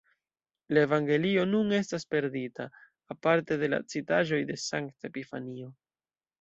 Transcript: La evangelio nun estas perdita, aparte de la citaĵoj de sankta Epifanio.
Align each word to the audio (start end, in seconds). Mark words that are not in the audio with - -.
La 0.77 0.85
evangelio 0.87 1.43
nun 1.49 1.75
estas 1.81 2.07
perdita, 2.15 2.67
aparte 3.17 3.61
de 3.67 3.71
la 3.77 3.83
citaĵoj 3.95 4.43
de 4.51 4.59
sankta 4.67 5.15
Epifanio. 5.15 5.73